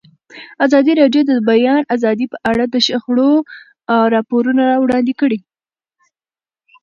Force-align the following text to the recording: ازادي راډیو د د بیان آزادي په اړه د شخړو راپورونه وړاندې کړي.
ازادي 0.65 0.93
راډیو 1.01 1.21
د 1.25 1.29
د 1.29 1.33
بیان 1.49 1.81
آزادي 1.95 2.25
په 2.33 2.37
اړه 2.49 2.63
د 2.67 2.75
شخړو 2.87 3.31
راپورونه 4.15 4.65
وړاندې 4.83 5.13
کړي. 5.21 5.39